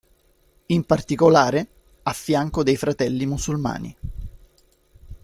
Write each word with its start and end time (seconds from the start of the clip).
In 0.65 0.83
particolare, 0.85 1.67
a 2.01 2.13
fianco 2.13 2.63
dei 2.63 2.75
fratelli 2.75 3.27
musulmani. 3.27 3.95